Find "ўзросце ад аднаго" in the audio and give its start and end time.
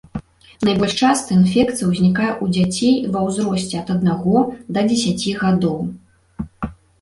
3.27-4.37